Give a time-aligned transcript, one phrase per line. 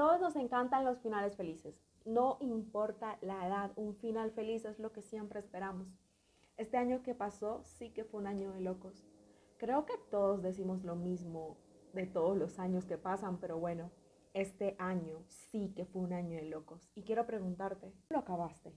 [0.00, 1.78] todos nos encantan los finales felices.
[2.06, 5.88] No importa la edad, un final feliz es lo que siempre esperamos.
[6.56, 9.04] Este año que pasó sí que fue un año de locos.
[9.58, 11.58] Creo que todos decimos lo mismo
[11.92, 13.90] de todos los años que pasan, pero bueno,
[14.32, 16.90] este año sí que fue un año de locos.
[16.94, 18.72] Y quiero preguntarte, ¿cómo lo acabaste?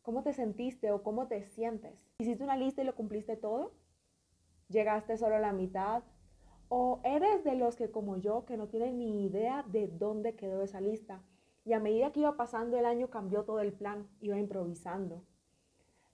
[0.00, 2.08] ¿Cómo te sentiste o cómo te sientes?
[2.16, 3.74] ¿Hiciste una lista y lo cumpliste todo?
[4.70, 6.02] ¿Llegaste solo a la mitad?
[6.74, 10.62] ¿O eres de los que como yo, que no tienen ni idea de dónde quedó
[10.62, 11.20] esa lista?
[11.66, 15.22] Y a medida que iba pasando el año cambió todo el plan, iba improvisando.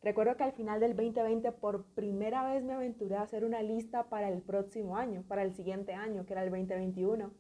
[0.02, 4.08] Recuerdo que al final del 2020 por primera vez me aventuré a hacer una lista
[4.08, 7.30] para el próximo año, para el siguiente año, que era el 2021,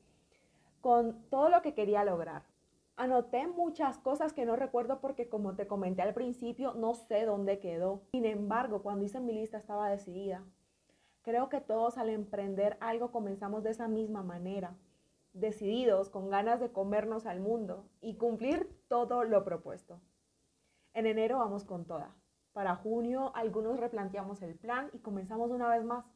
[0.80, 2.44] con todo lo que quería lograr.
[2.94, 7.58] Anoté muchas cosas que no recuerdo porque como te comenté al principio, no sé dónde
[7.58, 8.00] quedó.
[8.12, 10.44] Sin embargo, cuando hice mi lista estaba decidida.
[11.28, 14.78] Creo que todos al emprender algo comenzamos de esa misma manera,
[15.34, 20.00] decididos, con ganas de comernos al mundo y cumplir todo lo propuesto.
[20.94, 22.16] En enero vamos con toda.
[22.54, 26.06] Para junio algunos replanteamos el plan y comenzamos una vez más.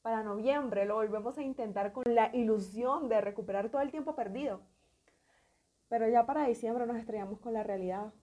[0.00, 4.62] Para noviembre lo volvemos a intentar con la ilusión de recuperar todo el tiempo perdido.
[5.90, 8.14] Pero ya para diciembre nos estrellamos con la realidad.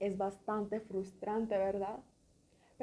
[0.00, 2.00] Es bastante frustrante, ¿verdad?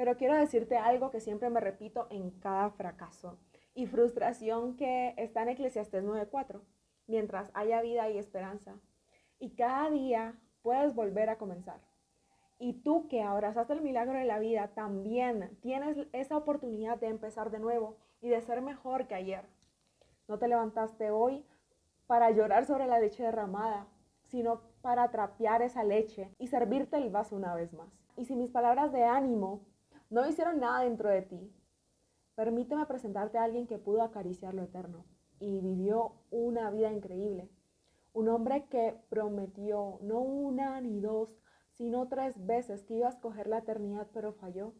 [0.00, 3.36] Pero quiero decirte algo que siempre me repito en cada fracaso
[3.74, 6.62] y frustración que está en Eclesiastes 9:4.
[7.06, 8.80] Mientras haya vida y esperanza.
[9.38, 11.82] Y cada día puedes volver a comenzar.
[12.58, 17.50] Y tú que abrazaste el milagro de la vida, también tienes esa oportunidad de empezar
[17.50, 19.44] de nuevo y de ser mejor que ayer.
[20.28, 21.44] No te levantaste hoy
[22.06, 23.86] para llorar sobre la leche derramada,
[24.22, 28.00] sino para trapear esa leche y servirte el vaso una vez más.
[28.16, 29.66] Y si mis palabras de ánimo
[30.10, 31.54] no hicieron nada dentro de ti.
[32.34, 35.06] Permíteme presentarte a alguien que pudo acariciar lo eterno
[35.38, 37.48] y vivió una vida increíble.
[38.12, 41.38] Un hombre que prometió no una ni dos,
[41.74, 44.74] sino tres veces que iba a escoger la eternidad, pero falló.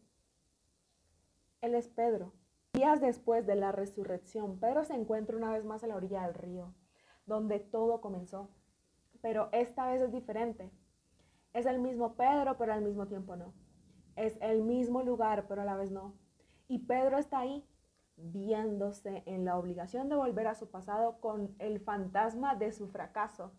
[1.61, 2.33] Él es Pedro.
[2.73, 6.33] Días después de la resurrección, Pedro se encuentra una vez más a la orilla del
[6.33, 6.73] río,
[7.25, 8.49] donde todo comenzó.
[9.21, 10.71] Pero esta vez es diferente.
[11.53, 13.53] Es el mismo Pedro, pero al mismo tiempo no.
[14.15, 16.13] Es el mismo lugar, pero a la vez no.
[16.67, 17.65] Y Pedro está ahí
[18.17, 23.51] viéndose en la obligación de volver a su pasado con el fantasma de su fracaso,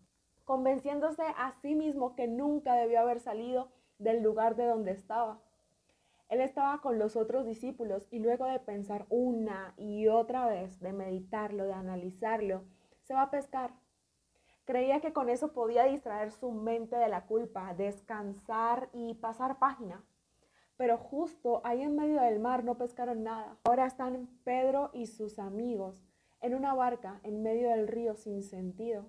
[0.45, 5.41] convenciéndose a sí mismo que nunca debió haber salido del lugar de donde estaba.
[6.29, 10.93] Él estaba con los otros discípulos y luego de pensar una y otra vez, de
[10.93, 12.63] meditarlo, de analizarlo,
[13.03, 13.71] se va a pescar.
[14.65, 20.03] Creía que con eso podía distraer su mente de la culpa, descansar y pasar página
[20.77, 23.57] pero justo ahí en medio del mar no pescaron nada.
[23.63, 26.03] Ahora están Pedro y sus amigos
[26.41, 29.05] en una barca en medio del río sin sentido.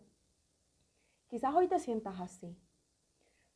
[1.28, 2.56] Quizás hoy te sientas así.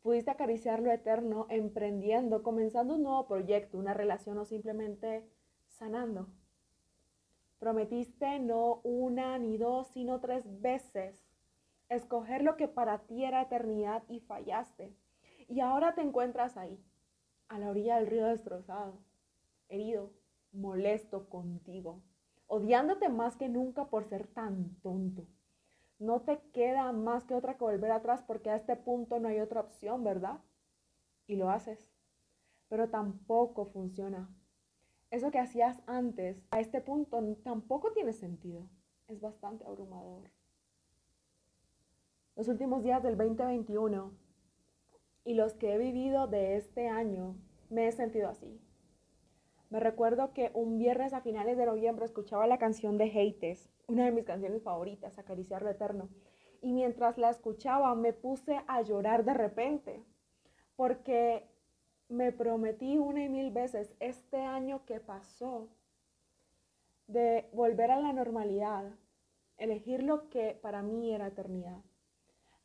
[0.03, 5.29] Pudiste acariciar lo eterno emprendiendo, comenzando un nuevo proyecto, una relación o simplemente
[5.67, 6.29] sanando.
[7.59, 11.29] Prometiste no una ni dos, sino tres veces
[11.89, 14.95] escoger lo que para ti era eternidad y fallaste.
[15.49, 16.83] Y ahora te encuentras ahí,
[17.49, 18.99] a la orilla del río destrozado,
[19.69, 20.13] herido,
[20.53, 22.03] molesto contigo,
[22.47, 25.27] odiándote más que nunca por ser tan tonto.
[25.99, 29.41] No te queda más que otra que volver atrás porque a este punto no hay
[29.41, 30.41] otra opción, ¿verdad?
[31.27, 31.91] Y lo haces.
[32.69, 34.31] Pero tampoco funciona.
[35.11, 38.69] Eso que hacías antes, a este punto tampoco tiene sentido.
[39.09, 40.31] Es bastante abrumador.
[42.37, 44.28] Los últimos días del 2021
[45.29, 47.37] y los que he vivido de este año,
[47.69, 48.59] me he sentido así.
[49.69, 54.07] Me recuerdo que un viernes a finales de noviembre escuchaba la canción de Haters, una
[54.07, 56.09] de mis canciones favoritas, Acariciar lo Eterno.
[56.63, 60.03] Y mientras la escuchaba me puse a llorar de repente,
[60.77, 61.47] porque
[62.09, 65.69] me prometí una y mil veces este año que pasó
[67.07, 68.95] de volver a la normalidad,
[69.59, 71.83] elegir lo que para mí era eternidad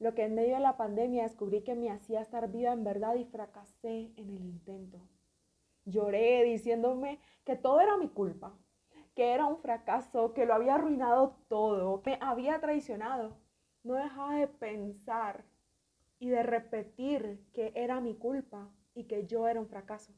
[0.03, 3.15] lo que en medio de la pandemia descubrí que me hacía estar viva en verdad
[3.15, 4.99] y fracasé en el intento.
[5.85, 8.53] Lloré diciéndome que todo era mi culpa,
[9.15, 13.37] que era un fracaso, que lo había arruinado todo, me había traicionado.
[13.83, 15.45] No dejaba de pensar
[16.19, 20.13] y de repetir que era mi culpa y que yo era un fracaso.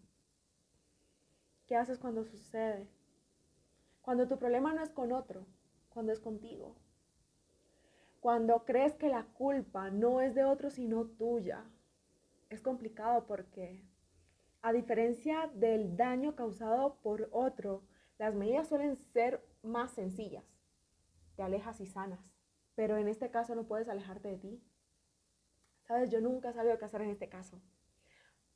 [1.68, 2.88] ¿Qué haces cuando sucede?
[4.02, 5.46] Cuando tu problema no es con otro,
[5.90, 6.76] cuando es contigo.
[8.26, 11.64] Cuando crees que la culpa no es de otro sino tuya,
[12.50, 13.84] es complicado porque
[14.64, 17.84] a diferencia del daño causado por otro,
[18.18, 20.44] las medidas suelen ser más sencillas.
[21.36, 22.20] Te alejas y sanas.
[22.74, 24.64] pero en este caso no puedes alejarte de ti.
[25.84, 27.62] Sabes, yo nunca sabido qué hacer en este caso,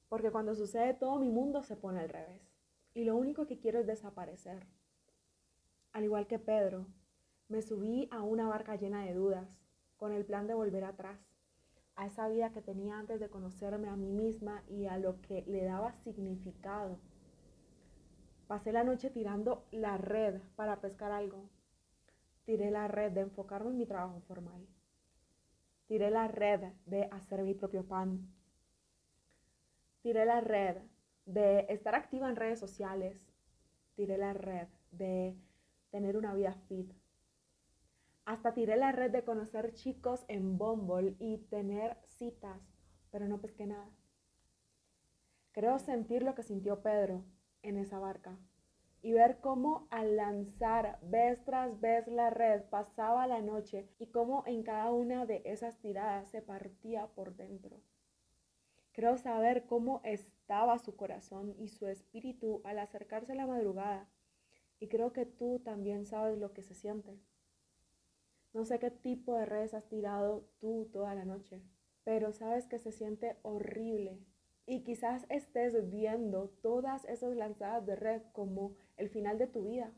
[0.07, 2.41] porque cuando sucede todo mi mundo se pone al revés
[2.95, 4.65] y lo único que quiero es desaparecer.
[5.91, 6.87] Al igual que Pedro,
[7.49, 9.58] me subí a una barca llena de dudas,
[9.99, 11.19] con el plan de volver atrás,
[11.95, 15.43] a esa vida que tenía antes de conocerme a mí misma y a lo que
[15.45, 16.97] le daba significado.
[18.47, 21.49] Pasé la noche tirando la red para pescar algo.
[22.45, 24.65] Tiré la red de enfocarme en mi trabajo formal.
[25.87, 28.33] Tiré la red de hacer mi propio pan.
[30.01, 30.77] Tiré la red
[31.25, 33.29] de estar activa en redes sociales.
[33.95, 35.35] Tiré la red de
[35.91, 36.91] tener una vida fit.
[38.29, 42.61] Hasta tiré la red de conocer chicos en Bumble y tener citas,
[43.09, 43.89] pero no pesqué nada.
[45.51, 47.25] Creo sentir lo que sintió Pedro
[47.63, 48.37] en esa barca
[49.01, 54.43] y ver cómo al lanzar vez tras vez la red pasaba la noche y cómo
[54.45, 57.81] en cada una de esas tiradas se partía por dentro.
[58.91, 64.07] Creo saber cómo estaba su corazón y su espíritu al acercarse a la madrugada
[64.79, 67.17] y creo que tú también sabes lo que se siente.
[68.53, 71.61] No sé qué tipo de redes has tirado tú toda la noche,
[72.03, 74.19] pero sabes que se siente horrible
[74.65, 79.91] y quizás estés viendo todas esas lanzadas de red como el final de tu vida.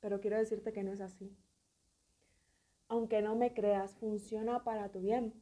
[0.00, 1.36] Pero quiero decirte que no es así.
[2.88, 5.34] Aunque no me creas, funciona para tu bien.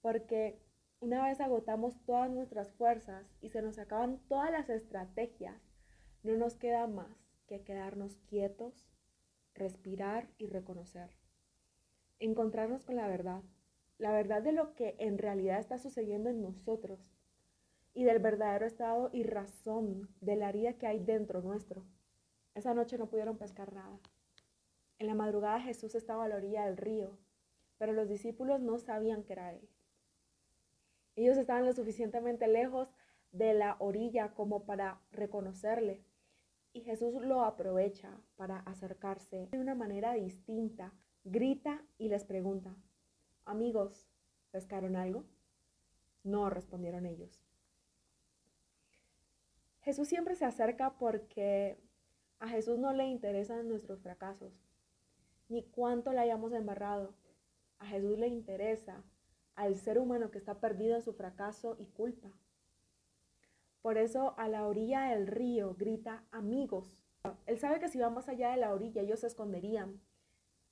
[0.00, 0.60] Porque
[1.00, 5.60] una vez agotamos todas nuestras fuerzas y se nos acaban todas las estrategias,
[6.22, 7.16] no nos queda más
[7.46, 8.86] que quedarnos quietos,
[9.58, 11.10] respirar y reconocer.
[12.18, 13.42] Encontrarnos con la verdad,
[13.98, 17.00] la verdad de lo que en realidad está sucediendo en nosotros
[17.94, 21.84] y del verdadero estado y razón de la herida que hay dentro nuestro.
[22.54, 23.98] Esa noche no pudieron pescar nada.
[24.98, 27.18] En la madrugada Jesús estaba a la orilla del río,
[27.76, 29.68] pero los discípulos no sabían que era Él.
[31.16, 32.88] Ellos estaban lo suficientemente lejos
[33.32, 36.04] de la orilla como para reconocerle.
[36.78, 40.92] Y Jesús lo aprovecha para acercarse de una manera distinta.
[41.24, 42.72] Grita y les pregunta,
[43.44, 44.06] amigos,
[44.52, 45.24] ¿pescaron algo?
[46.22, 47.44] No, respondieron ellos.
[49.80, 51.82] Jesús siempre se acerca porque
[52.38, 54.52] a Jesús no le interesan nuestros fracasos,
[55.48, 57.12] ni cuánto le hayamos embarrado.
[57.80, 59.02] A Jesús le interesa
[59.56, 62.30] al ser humano que está perdido en su fracaso y culpa.
[63.82, 66.98] Por eso a la orilla del río grita amigos.
[67.46, 70.00] Él sabe que si va más allá de la orilla ellos se esconderían.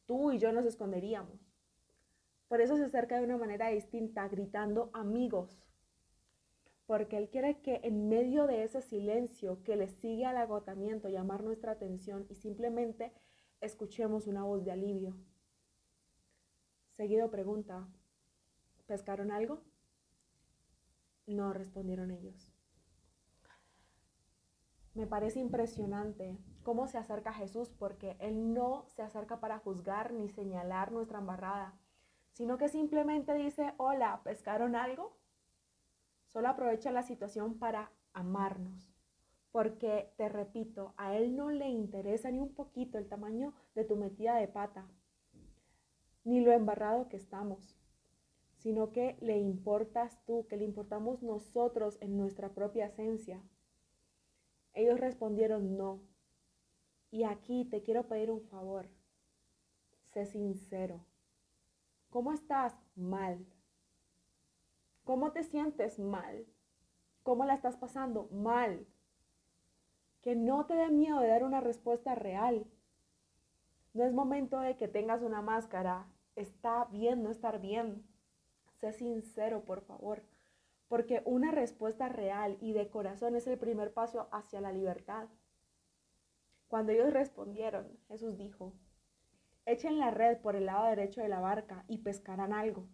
[0.06, 1.52] Tú y yo nos esconderíamos.
[2.48, 5.66] Por eso se acerca de una manera distinta, gritando amigos
[6.86, 11.42] porque Él quiere que en medio de ese silencio que le sigue al agotamiento llamar
[11.42, 13.12] nuestra atención y simplemente
[13.60, 15.16] escuchemos una voz de alivio.
[16.96, 17.88] Seguido pregunta,
[18.86, 19.62] ¿pescaron algo?
[21.26, 22.55] No respondieron ellos.
[24.96, 30.30] Me parece impresionante cómo se acerca Jesús porque Él no se acerca para juzgar ni
[30.30, 31.74] señalar nuestra embarrada,
[32.32, 35.14] sino que simplemente dice, hola, ¿pescaron algo?
[36.28, 38.90] Solo aprovecha la situación para amarnos.
[39.52, 43.96] Porque, te repito, a Él no le interesa ni un poquito el tamaño de tu
[43.96, 44.86] metida de pata,
[46.24, 47.76] ni lo embarrado que estamos,
[48.56, 53.42] sino que le importas tú, que le importamos nosotros en nuestra propia esencia.
[54.76, 56.02] Ellos respondieron no.
[57.10, 58.86] Y aquí te quiero pedir un favor.
[60.12, 61.02] Sé sincero.
[62.10, 62.78] ¿Cómo estás?
[62.94, 63.46] Mal.
[65.04, 66.44] ¿Cómo te sientes mal?
[67.22, 68.86] ¿Cómo la estás pasando mal?
[70.20, 72.66] Que no te dé miedo de dar una respuesta real.
[73.94, 76.06] No es momento de que tengas una máscara.
[76.34, 78.06] Está bien no estar bien.
[78.78, 80.22] Sé sincero, por favor.
[80.88, 85.28] Porque una respuesta real y de corazón es el primer paso hacia la libertad.
[86.68, 88.72] Cuando ellos respondieron, Jesús dijo,
[89.66, 92.88] echen la red por el lado derecho de la barca y pescarán algo.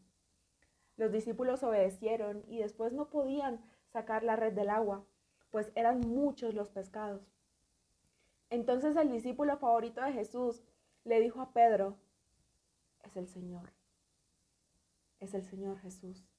[0.96, 5.04] Los discípulos obedecieron y después no podían sacar la red del agua,
[5.50, 7.30] pues eran muchos los pescados.
[8.50, 10.62] Entonces el discípulo favorito de Jesús
[11.04, 11.98] le dijo a Pedro,
[13.02, 13.72] es el Señor,
[15.20, 16.31] es el Señor Jesús.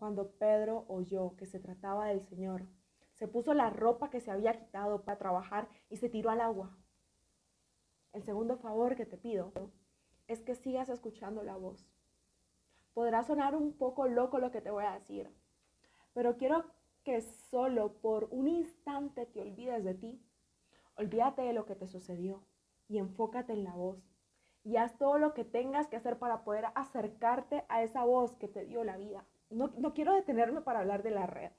[0.00, 2.66] Cuando Pedro oyó que se trataba del Señor,
[3.12, 6.74] se puso la ropa que se había quitado para trabajar y se tiró al agua.
[8.14, 9.52] El segundo favor que te pido
[10.26, 11.86] es que sigas escuchando la voz
[12.94, 15.30] Podrá sonar un poco loco lo que te voy a decir,
[16.14, 16.64] pero quiero
[17.04, 20.24] que solo por un instante te olvides de ti.
[20.96, 22.42] Olvídate de lo que te sucedió
[22.88, 24.02] y enfócate en la voz.
[24.64, 28.48] y haz todo lo que tengas que hacer para poder acercarte a esa voz que
[28.48, 29.26] te dio la vida.
[29.50, 31.52] No, no quiero detenerme para hablar de la red.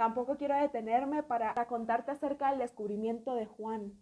[0.00, 3.92] Tampoco quiero detenerme para, contarte acerca del descubrimiento de Juan,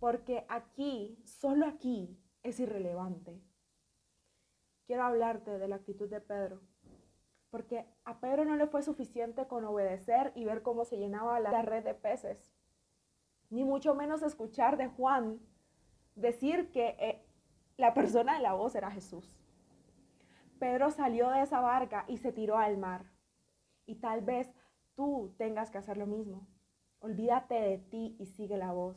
[0.00, 3.42] porque aquí, solo aquí, es irrelevante.
[4.86, 6.62] Quiero hablarte de la actitud de Pedro,
[7.50, 11.60] porque a Pedro no le fue suficiente con obedecer y ver cómo se llenaba la
[11.60, 12.50] red de peces,
[13.50, 15.38] ni mucho menos escuchar de Juan
[16.14, 17.22] decir que eh,
[17.76, 19.35] la persona de la voz era Jesús.
[20.58, 23.10] Pedro salió de esa barca y se tiró al mar.
[23.86, 24.48] Y tal vez
[24.94, 26.46] tú tengas que hacer lo mismo.
[27.00, 28.96] Olvídate de ti y sigue la voz.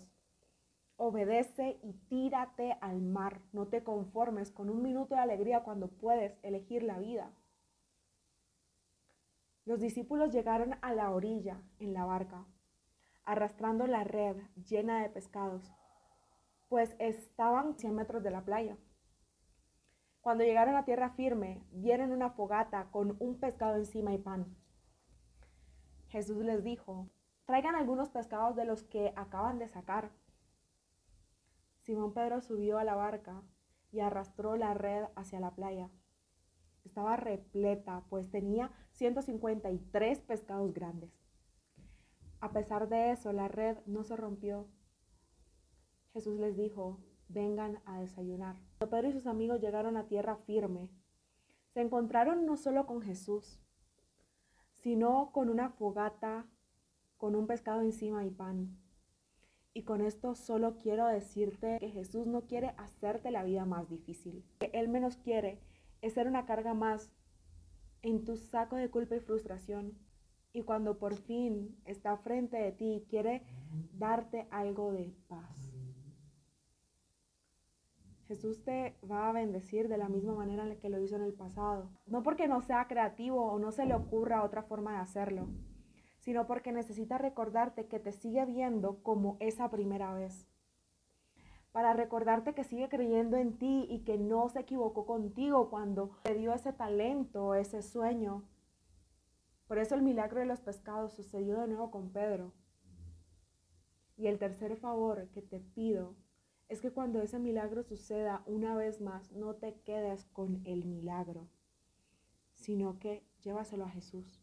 [0.96, 3.42] Obedece y tírate al mar.
[3.52, 7.32] No te conformes con un minuto de alegría cuando puedes elegir la vida.
[9.66, 12.46] Los discípulos llegaron a la orilla en la barca,
[13.24, 15.72] arrastrando la red llena de pescados
[16.70, 18.78] pues estaban 100 metros de la playa.
[20.22, 24.56] Cuando llegaron a tierra firme, vieron una fogata con un pescado encima y pan.
[26.10, 27.10] Jesús les dijo,
[27.46, 30.12] traigan algunos pescados de los que acaban de sacar.
[31.82, 33.42] Simón Pedro subió a la barca
[33.92, 35.90] y arrastró la red hacia la playa.
[36.84, 41.12] Estaba repleta, pues tenía 153 pescados grandes.
[42.42, 44.68] A pesar de eso, la red no se rompió
[46.14, 48.58] Jesús les dijo, vengan a desayunar.
[48.80, 50.90] Pedro y sus amigos llegaron a tierra firme,
[51.74, 53.60] se encontraron no solo con Jesús,
[54.74, 56.46] sino con una fogata,
[57.18, 58.78] con un pescado encima y pan.
[59.74, 64.44] Y con esto solo quiero decirte que Jesús no quiere hacerte la vida más difícil.
[64.60, 65.62] Que Él menos quiere
[66.02, 67.12] es ser una carga más
[68.02, 69.98] en tu saco de culpa y frustración.
[70.52, 73.44] Y cuando por fin está frente de ti, quiere
[73.94, 75.69] darte algo de paz.
[78.30, 81.24] Jesús te va a bendecir de la misma manera en la que lo hizo en
[81.24, 81.90] el pasado.
[82.06, 85.48] No porque no sea creativo o no se le ocurra otra forma de hacerlo,
[86.20, 90.48] sino porque necesita recordarte que te sigue viendo como esa primera vez.
[91.72, 96.36] Para recordarte que sigue creyendo en ti y que no se equivocó contigo cuando te
[96.36, 98.48] dio ese talento, ese sueño.
[99.68, 102.54] Por eso el milagro de los pescados sucedió de nuevo con Pedro.
[104.18, 106.16] Y el tercer favor que te pido
[106.70, 111.50] es que cuando ese milagro suceda una vez más, no te quedes con el milagro,
[112.54, 114.40] sino que llévaselo a Jesús.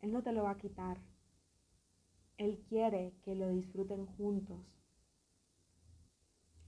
[0.00, 0.98] Él no te lo va a quitar.
[2.36, 4.84] Él quiere que lo disfruten juntos.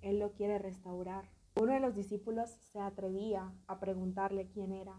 [0.01, 1.31] Él lo quiere restaurar.
[1.61, 4.99] Uno de los discípulos se atrevía a preguntarle quién era.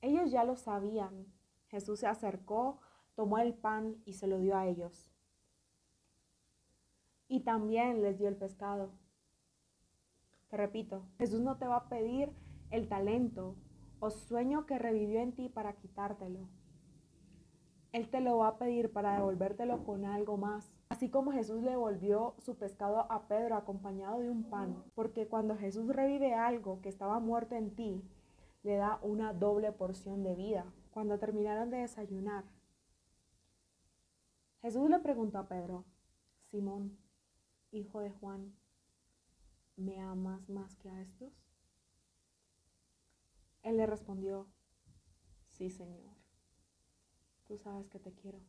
[0.00, 1.32] Ellos ya lo sabían.
[1.68, 2.80] Jesús se acercó,
[3.14, 5.11] tomó el pan y se lo dio a ellos
[7.32, 8.90] y también les dio el pescado.
[10.50, 12.30] Te repito, Jesús no te va a pedir
[12.70, 13.56] el talento
[14.00, 16.50] o sueño que revivió en ti para quitártelo.
[17.92, 20.74] Él te lo va a pedir para devolvértelo con algo más.
[20.90, 24.84] Así como Jesús le devolvió su pescado a Pedro acompañado de un pan.
[24.94, 28.04] Porque cuando Jesús revive algo que estaba muerto en ti,
[28.62, 30.66] le da una doble porción de vida.
[30.90, 32.44] Cuando terminaron de desayunar,
[34.60, 35.86] Jesús le preguntó a Pedro,
[36.50, 36.98] Simón,
[37.72, 38.54] hijo de Juan,
[39.76, 41.32] ¿me amas más que a estos?
[43.62, 44.46] Él le respondió,
[45.48, 46.14] sí, Señor,
[47.46, 48.40] tú sabes que te quiero.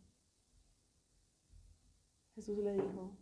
[2.35, 3.15] Jesús le dijo,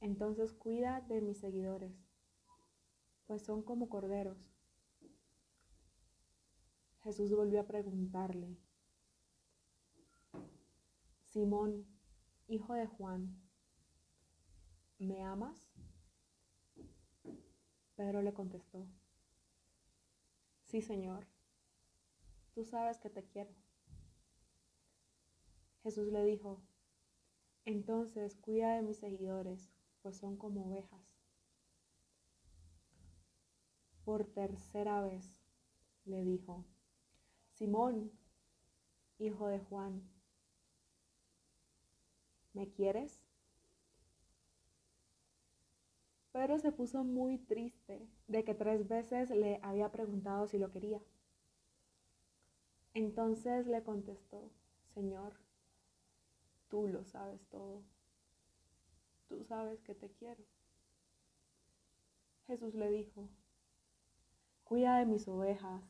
[0.00, 1.94] entonces cuida de mis seguidores,
[3.26, 4.38] pues son como corderos.
[7.02, 8.58] Jesús volvió a preguntarle,
[11.22, 11.86] Simón,
[12.48, 13.45] hijo de Juan,
[14.98, 15.68] ¿me amas?
[17.96, 18.86] Pedro le contestó,
[20.64, 21.26] sí, Señor,
[22.54, 23.50] tú sabes que te quiero.
[25.82, 26.62] Jesús le dijo,
[27.64, 29.70] entonces cuida de mis seguidores,
[30.02, 31.00] pues son como ovejas.
[34.04, 35.40] Por tercera vez
[36.04, 36.64] le dijo,
[37.54, 38.12] Simón,
[39.18, 40.02] hijo de Juan,
[42.52, 43.25] ¿me quieres?
[46.36, 51.00] Pedro se puso muy triste de que tres veces le había preguntado si lo quería.
[52.92, 54.50] Entonces le contestó,
[54.92, 55.32] Señor,
[56.68, 57.80] tú lo sabes todo.
[59.30, 60.44] Tú sabes que te quiero.
[62.46, 63.30] Jesús le dijo,
[64.64, 65.82] cuida de mis ovejas.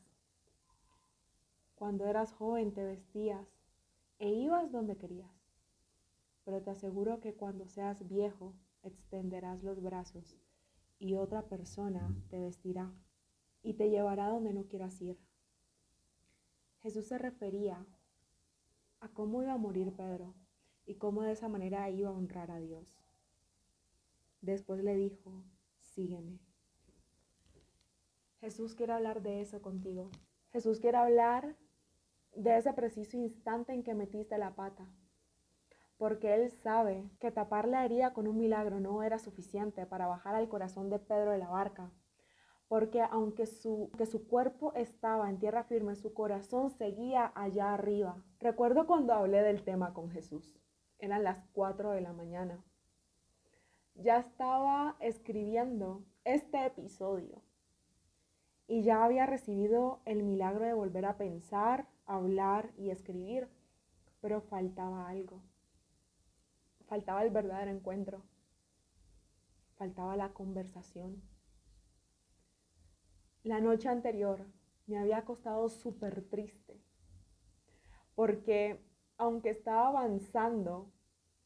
[1.74, 3.48] Cuando eras joven te vestías
[4.20, 5.34] e ibas donde querías.
[6.44, 8.54] Pero te aseguro que cuando seas viejo
[8.86, 10.38] extenderás los brazos
[10.98, 12.92] y otra persona te vestirá
[13.62, 15.18] y te llevará donde no quieras ir.
[16.82, 17.84] Jesús se refería
[19.00, 20.34] a cómo iba a morir Pedro
[20.86, 22.86] y cómo de esa manera iba a honrar a Dios.
[24.40, 25.44] Después le dijo,
[25.80, 26.38] sígueme.
[28.40, 30.10] Jesús quiere hablar de eso contigo.
[30.52, 31.56] Jesús quiere hablar
[32.34, 34.86] de ese preciso instante en que metiste la pata.
[35.96, 40.34] Porque Él sabe que tapar la herida con un milagro no era suficiente para bajar
[40.34, 41.90] al corazón de Pedro de la barca.
[42.68, 48.22] Porque aunque su, que su cuerpo estaba en tierra firme, su corazón seguía allá arriba.
[48.40, 50.58] Recuerdo cuando hablé del tema con Jesús.
[50.98, 52.64] Eran las 4 de la mañana.
[53.94, 57.40] Ya estaba escribiendo este episodio
[58.66, 63.48] y ya había recibido el milagro de volver a pensar, hablar y escribir,
[64.20, 65.42] pero faltaba algo.
[66.86, 68.22] Faltaba el verdadero encuentro.
[69.76, 71.22] Faltaba la conversación.
[73.42, 74.46] La noche anterior
[74.86, 76.80] me había acostado súper triste,
[78.14, 78.84] porque
[79.18, 80.92] aunque estaba avanzando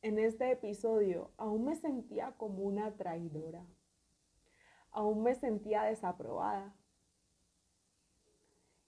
[0.03, 3.67] en este episodio, aún me sentía como una traidora.
[4.91, 6.75] Aún me sentía desaprobada.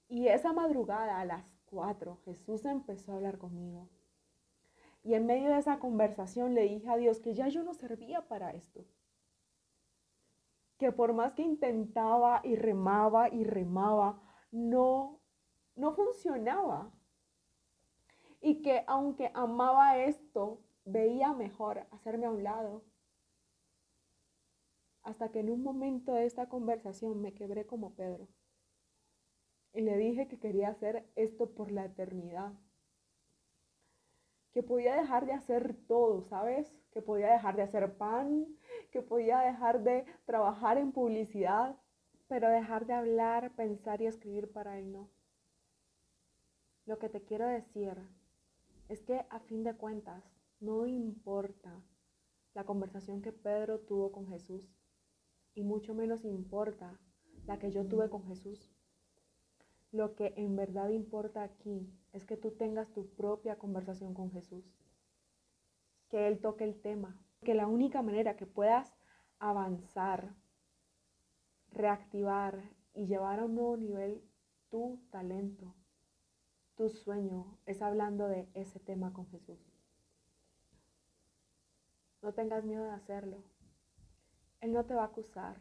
[0.08, 3.88] Y esa madrugada a las cuatro, Jesús empezó a hablar conmigo.
[5.04, 8.28] Y en medio de esa conversación le dije a Dios que ya yo no servía
[8.28, 8.84] para esto.
[10.78, 14.20] Que por más que intentaba y remaba y remaba,
[14.52, 15.20] no,
[15.74, 16.92] no funcionaba.
[18.40, 22.84] Y que aunque amaba esto, veía mejor hacerme a un lado.
[25.02, 28.28] Hasta que en un momento de esta conversación me quebré como Pedro.
[29.72, 32.52] Y le dije que quería hacer esto por la eternidad.
[34.52, 36.74] Que podía dejar de hacer todo, ¿sabes?
[36.92, 38.46] Que podía dejar de hacer pan,
[38.90, 41.76] que podía dejar de trabajar en publicidad,
[42.28, 45.10] pero dejar de hablar, pensar y escribir para él no.
[46.84, 47.96] Lo que te quiero decir
[48.88, 50.24] es que a fin de cuentas
[50.60, 51.82] no importa
[52.54, 54.76] la conversación que Pedro tuvo con Jesús
[55.54, 56.98] y mucho menos importa
[57.46, 58.70] la que yo tuve con Jesús.
[59.90, 64.64] Lo que en verdad importa aquí es que tú tengas tu propia conversación con Jesús,
[66.08, 68.94] que Él toque el tema, que la única manera que puedas
[69.38, 70.34] avanzar,
[71.70, 72.62] reactivar
[72.94, 74.22] y llevar a un nuevo nivel
[74.68, 75.74] tu talento,
[76.76, 79.58] tu sueño, es hablando de ese tema con Jesús.
[82.22, 83.42] No tengas miedo de hacerlo.
[84.60, 85.60] Él no te va a acusar.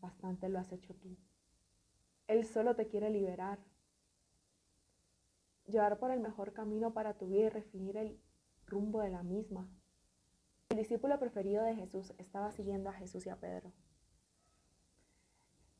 [0.00, 1.16] Bastante lo has hecho tú.
[2.26, 3.58] Él solo te quiere liberar,
[5.72, 8.20] llevar por el mejor camino para tu vida y definir el
[8.66, 9.68] rumbo de la misma.
[10.68, 13.72] El discípulo preferido de Jesús estaba siguiendo a Jesús y a Pedro.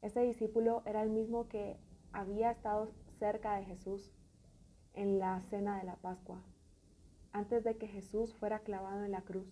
[0.01, 1.79] Este discípulo era el mismo que
[2.13, 4.11] había estado cerca de Jesús
[4.95, 6.43] en la cena de la Pascua,
[7.31, 9.49] antes de que Jesús fuera clavado en la cruz.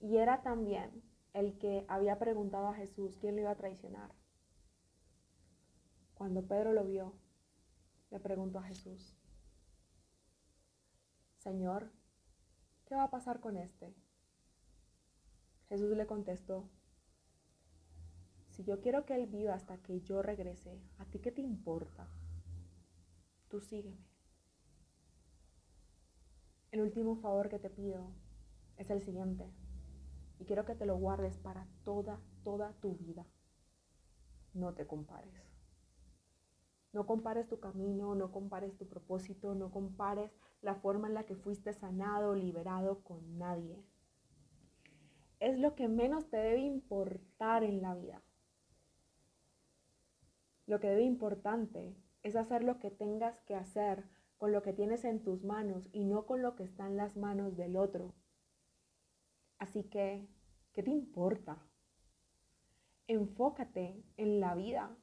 [0.00, 1.02] Y era también
[1.34, 4.10] el que había preguntado a Jesús quién lo iba a traicionar.
[6.14, 7.12] Cuando Pedro lo vio,
[8.10, 9.16] le preguntó a Jesús,
[11.38, 11.92] Señor,
[12.86, 13.94] ¿qué va a pasar con este?
[15.68, 16.68] Jesús le contestó,
[18.50, 22.08] si yo quiero que él viva hasta que yo regrese, ¿a ti qué te importa?
[23.48, 24.06] Tú sígueme.
[26.70, 28.12] El último favor que te pido
[28.76, 29.52] es el siguiente,
[30.38, 33.26] y quiero que te lo guardes para toda, toda tu vida.
[34.54, 35.45] No te compares.
[36.96, 41.36] No compares tu camino, no compares tu propósito, no compares la forma en la que
[41.36, 43.84] fuiste sanado liberado con nadie.
[45.38, 48.22] Es lo que menos te debe importar en la vida.
[50.64, 55.04] Lo que debe importante es hacer lo que tengas que hacer con lo que tienes
[55.04, 58.14] en tus manos y no con lo que está en las manos del otro.
[59.58, 60.26] Así que,
[60.72, 61.58] ¿qué te importa?
[63.06, 64.96] Enfócate en la vida,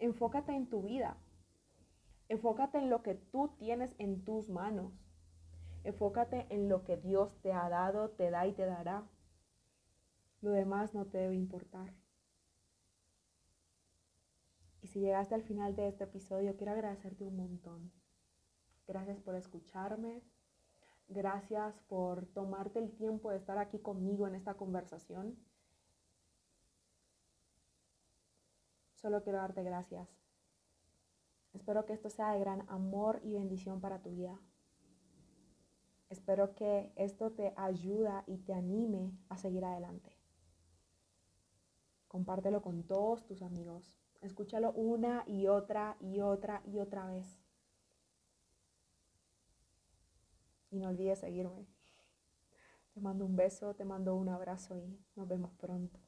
[0.00, 1.18] Enfócate en tu vida.
[2.28, 4.92] Enfócate en lo que tú tienes en tus manos.
[5.84, 9.06] Enfócate en lo que Dios te ha dado, te da y te dará.
[10.40, 11.92] Lo demás no te debe importar.
[14.80, 17.92] Y si llegaste al final de este episodio, quiero agradecerte un montón.
[18.86, 20.22] Gracias por escucharme.
[21.08, 25.36] Gracias por tomarte el tiempo de estar aquí conmigo en esta conversación.
[29.00, 30.08] Solo quiero darte gracias.
[31.52, 34.38] Espero que esto sea de gran amor y bendición para tu vida.
[36.10, 40.16] Espero que esto te ayuda y te anime a seguir adelante.
[42.08, 43.96] Compártelo con todos tus amigos.
[44.20, 47.40] Escúchalo una y otra y otra y otra vez.
[50.70, 51.66] Y no olvides seguirme.
[52.92, 56.00] Te mando un beso, te mando un abrazo y nos vemos pronto.